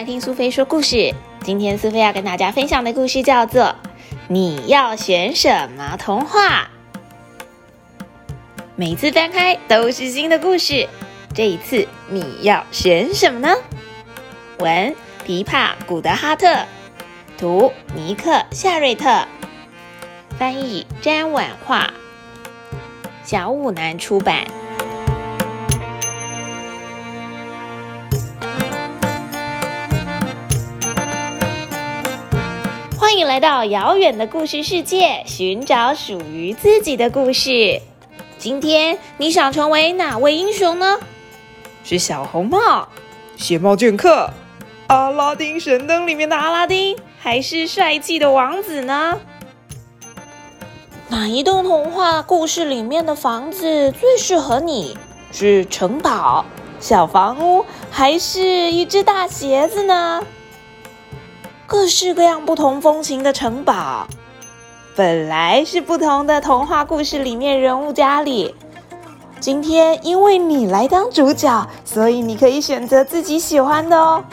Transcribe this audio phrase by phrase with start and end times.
[0.00, 1.14] 来听苏菲说故事。
[1.42, 3.64] 今天苏菲要跟大家分享的故事叫做
[4.28, 6.70] 《你要选什么童话》。
[8.76, 10.88] 每次翻开都是新的故事，
[11.34, 13.54] 这一次你要选什么呢？
[14.60, 16.64] 文：琵琶·古德哈特，
[17.36, 19.26] 图：尼克·夏瑞特，
[20.38, 21.90] 翻译：詹婉画，
[23.22, 24.46] 小五南出版。
[33.20, 37.82] 迎来到遥远的故事世界，寻找属于自己的故事。
[38.38, 40.98] 今天你想成为哪位英雄呢？
[41.84, 42.88] 是小红帽、
[43.36, 44.30] 鞋帽剑客、
[44.86, 49.20] 阿拉丁神灯里面的阿拉丁，还是帅气的王子呢？
[51.10, 54.96] 哪一栋童话故事里面的房子最适合你？
[55.30, 56.46] 是城堡、
[56.80, 60.24] 小房屋，还是一只大鞋子呢？
[61.70, 64.08] 各式各样、不同风情的城堡，
[64.96, 68.56] 本来是不同的童话故事里面人物家里。
[69.38, 74.24] 今天因为你来当主角，所以你可以选择自己喜欢的哦。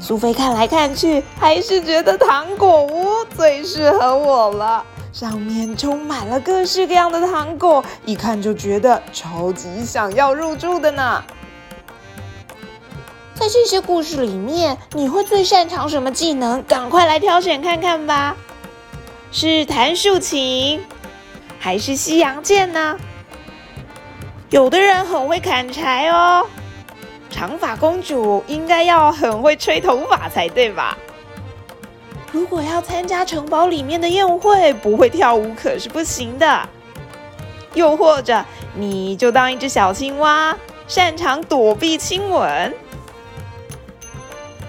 [0.00, 4.84] 苏菲看来看去，还是觉得糖果屋最适合我了。
[5.12, 11.22] 上面充满了各式各样的糖果，一看就觉得超级想要入住的呢。
[13.40, 16.62] 在这些故事里面，你会最擅长什么技能？
[16.64, 18.36] 赶快来挑选看看吧。
[19.32, 20.84] 是弹竖琴，
[21.58, 22.98] 还是西洋剑呢？
[24.50, 26.46] 有的人很会砍柴哦。
[27.30, 30.98] 长发公主应该要很会吹头发才对吧？
[32.32, 36.68] 如果要参加城堡里面的宴会，不会跳舞可是不行的。
[37.72, 38.44] 又或者，
[38.74, 40.54] 你就当一只小青蛙，
[40.86, 42.74] 擅长躲避亲吻。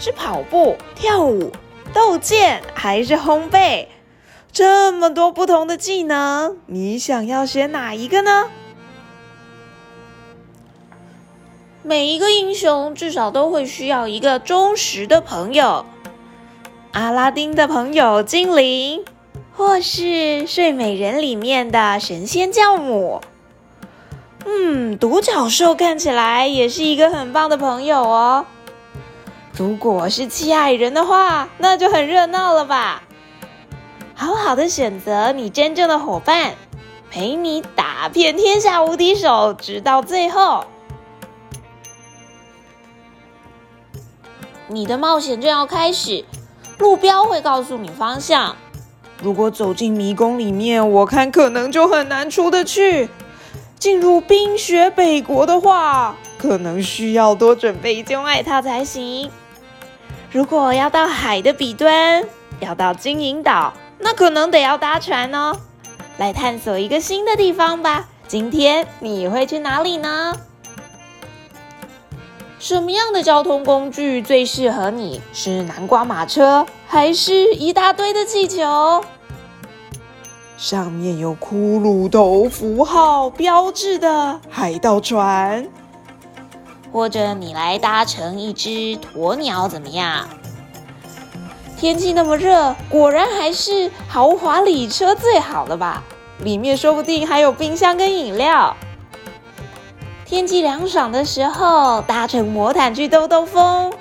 [0.00, 1.52] 是跑步、跳舞、
[1.92, 3.86] 斗剑，还是烘焙？
[4.50, 8.50] 这么多不同的技能，你想要学哪一个呢？
[11.82, 15.84] 每一个英雄至少都会需要一个忠实的朋友。
[16.92, 19.04] 阿拉丁的朋友精灵，
[19.54, 23.20] 或是睡美人里面的神仙教母。
[24.46, 28.46] 嗯，独角兽看起来也是一个很棒的朋友哦。
[29.60, 33.02] 如果是七矮人的话，那就很热闹了吧！
[34.14, 36.54] 好好的选择你真正的伙伴，
[37.10, 40.64] 陪你打遍天下无敌手，直到最后。
[44.68, 46.24] 你的冒险正要开始，
[46.78, 48.56] 路标会告诉你方向。
[49.22, 53.10] 如果走进迷宫里面，我看可能就很难出得去。
[53.78, 59.30] 进入冰雪北国的话，可能需要多准备一件外套才行。
[60.32, 62.22] 如果要到海的彼端，
[62.60, 65.56] 要到金银岛，那可能得要搭船哦。
[66.18, 68.08] 来探索一个新的地方吧。
[68.28, 70.36] 今天你会去哪里呢？
[72.60, 75.20] 什么样的交通工具最适合你？
[75.32, 79.04] 是南瓜马车，还是一大堆的气球？
[80.56, 85.68] 上面有骷髅头符号标志的海盗船？
[86.92, 90.28] 或者你来搭乘一只鸵鸟怎么样？
[91.76, 96.02] 天气那么热，果然还是豪华礼车最好了吧？
[96.40, 98.76] 里面说不定还有冰箱跟饮料。
[100.24, 103.92] 天气凉爽的时候，搭乘魔毯去兜兜风。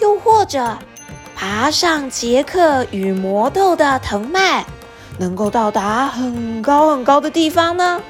[0.00, 0.76] 又或者
[1.34, 4.64] 爬上杰克与魔豆的藤蔓，
[5.18, 8.00] 能够到达很高很高的地方呢？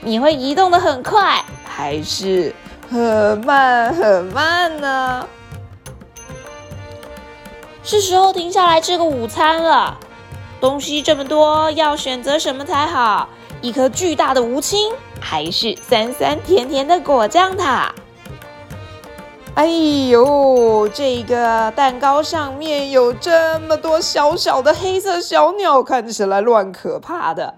[0.00, 1.44] 你会移动的很快。
[1.74, 2.54] 还是
[2.90, 5.26] 很慢很慢呢。
[7.82, 9.98] 是时候停下来吃个午餐了。
[10.60, 13.26] 东西这么多，要选择什么才好？
[13.62, 17.92] 一颗巨大的无青，还是酸酸甜甜的果酱塔？
[19.54, 27.54] 哎呦，这个蛋糕上面有这么多小小的黑色小鸟，看起来乱可怕的。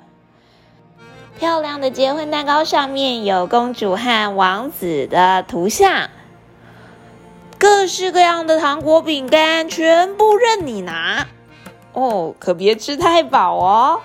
[1.38, 6.08] 漂亮的结婚蛋糕上面有公主和王子的图像，
[7.58, 11.26] 各式各样的糖果、饼干，全部任你拿
[11.92, 14.00] 哦，可别吃太饱哦。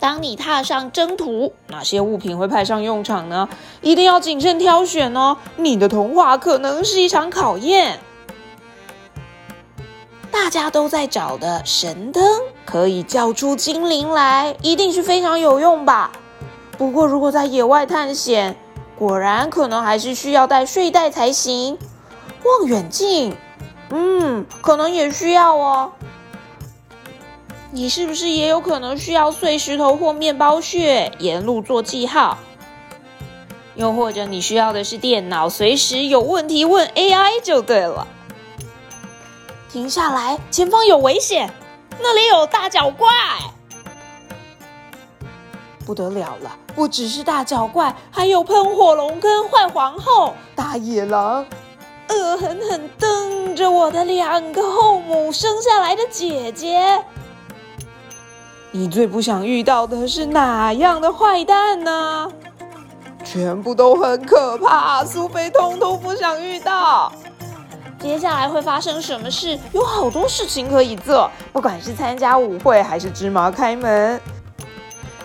[0.00, 3.48] 当你踏上征途，哪些物品会派上用场呢？
[3.80, 8.00] 一定要谨慎挑选哦，你的童话可能是一场考验。
[10.30, 12.22] 大家都在找的神灯，
[12.64, 16.12] 可以叫出精灵来，一定是非常有用吧？
[16.76, 18.56] 不过，如果在野外探险，
[18.98, 21.78] 果然可能还是需要带睡袋才行。
[22.44, 23.36] 望远镜，
[23.90, 25.92] 嗯，可能也需要哦。
[27.70, 32.38] 你是不是也有可能需要碎石头或面包屑，沿路做记号？
[33.74, 38.06] 又或者你需要的是电脑，随时有问题问 AI 就对了。
[39.72, 41.52] 停下来，前方有危险，
[42.00, 43.08] 那里有大脚怪！
[45.86, 51.44] 不得了了，不只是大脚怪，还有喷火龙跟坏皇后、大野狼，
[52.08, 57.04] 恶狠狠瞪着我的两个后母生下来的姐姐。
[58.70, 62.32] 你最不想遇到的是哪样的坏蛋呢？
[63.22, 67.12] 全部都很可怕，苏菲通通不想遇到。
[68.04, 69.58] 接下来会发生什么事？
[69.72, 74.20] 有好多事情可以做，不管是参加舞会还是芝麻开门，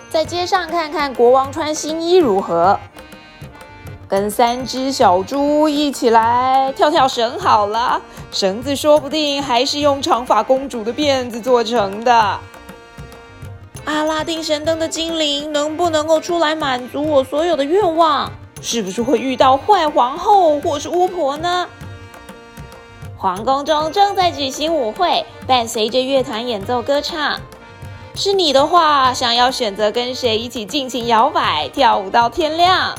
[0.08, 2.80] 在街上看看国王穿新衣如何，
[4.08, 8.00] 跟三只小猪一起来跳跳绳好了，
[8.32, 12.38] 绳子说不定还是用长发公主的辫子做成的。
[13.84, 18.32] 阿拉丁神灯的精灵能不能够出来满足我所有的愿望？
[18.62, 21.68] 是不是会遇到坏皇后或是巫婆呢？
[23.20, 27.38] 皇宫中正在举行舞会，伴随着乐团演奏歌唱。
[28.14, 32.94] 是你的话，想要选择跟谁一起尽情摇摆跳舞到天亮？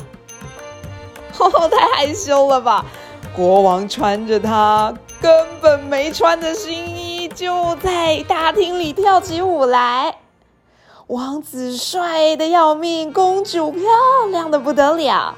[1.40, 2.86] 哦，太害羞了吧！
[3.34, 10.18] 国王穿着他根本没穿的新衣，就在大厅里跳起舞来。
[11.08, 13.82] 王子帅的要命，公主漂
[14.30, 15.34] 亮的不得了。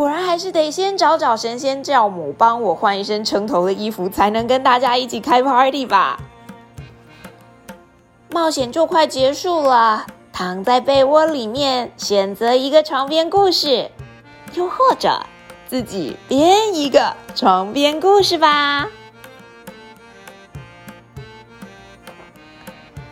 [0.00, 6.18] 果然还是得先找找神仙教母，帮我换一身称头的衣服，才能跟大家一起开 party 吧。
[8.30, 13.90] 冒险就快结束了，躺在被窝里面，选择一个床边故事，
[14.54, 15.20] 又或者
[15.68, 18.88] 自己编一个床边故事吧。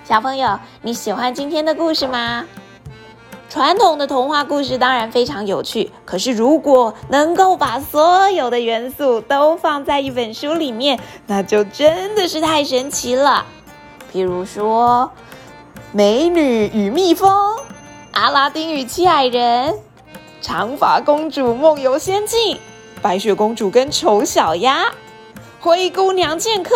[0.04, 2.46] 小朋友，你喜欢今天的故事吗？
[3.48, 13.46] 传统的童话故事当然非常有趣，可是如果能够把所有的元素都放在一本书里面，那就真的是太神奇了。
[14.12, 15.10] 比如说，
[15.92, 17.30] 《美女与蜜蜂》、
[18.12, 19.72] 《阿拉丁与七矮人》、
[20.42, 22.54] 《长发公主梦游仙境》、
[23.00, 24.84] 《白雪公主跟丑小鸭》、
[25.60, 26.74] 《灰姑娘剑客》。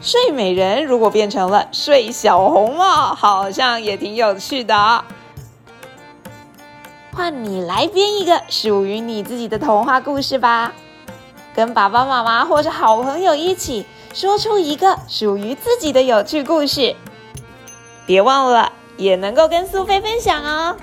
[0.00, 5.04] 睡美人如果变成了睡小红帽，好像也挺有趣的。
[7.12, 10.72] 换你来编一个属于你自己的童话故事吧，
[11.54, 13.84] 跟爸爸妈妈或者好朋友一起
[14.14, 16.94] 说出一个属于自己的有趣故事。
[18.06, 20.76] 别忘了，也能够跟苏菲分享哦。